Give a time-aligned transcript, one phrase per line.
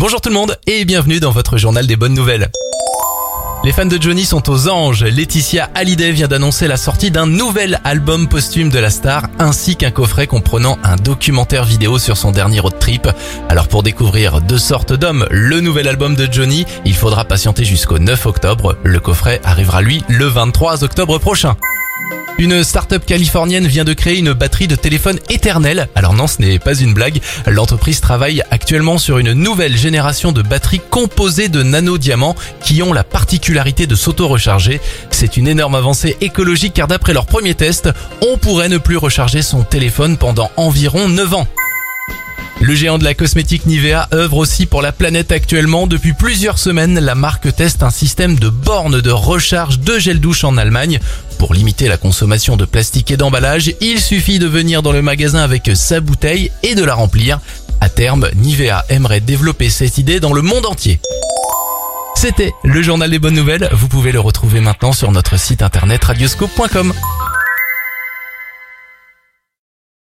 [0.00, 2.52] Bonjour tout le monde et bienvenue dans votre journal des bonnes nouvelles.
[3.64, 5.02] Les fans de Johnny sont aux anges.
[5.02, 9.90] Laetitia Hallyday vient d'annoncer la sortie d'un nouvel album posthume de la star ainsi qu'un
[9.90, 13.08] coffret comprenant un documentaire vidéo sur son dernier road trip.
[13.48, 17.98] Alors pour découvrir deux sortes d'hommes, le nouvel album de Johnny, il faudra patienter jusqu'au
[17.98, 18.76] 9 octobre.
[18.84, 21.56] Le coffret arrivera lui le 23 octobre prochain.
[22.40, 25.88] Une start-up californienne vient de créer une batterie de téléphone éternelle.
[25.96, 27.20] Alors non, ce n'est pas une blague.
[27.46, 33.02] L'entreprise travaille actuellement sur une nouvelle génération de batteries composées de nanodiamants qui ont la
[33.02, 34.80] particularité de s'auto-recharger.
[35.10, 37.90] C'est une énorme avancée écologique car d'après leur premier test,
[38.24, 41.48] on pourrait ne plus recharger son téléphone pendant environ 9 ans.
[42.60, 45.86] Le géant de la cosmétique Nivea œuvre aussi pour la planète actuellement.
[45.86, 50.42] Depuis plusieurs semaines, la marque teste un système de bornes de recharge de gel douche
[50.42, 50.98] en Allemagne.
[51.38, 55.40] Pour limiter la consommation de plastique et d'emballage, il suffit de venir dans le magasin
[55.40, 57.40] avec sa bouteille et de la remplir.
[57.80, 61.00] À terme, Nivea aimerait développer cette idée dans le monde entier.
[62.16, 63.68] C'était le journal des bonnes nouvelles.
[63.72, 66.92] Vous pouvez le retrouver maintenant sur notre site internet radioscope.com.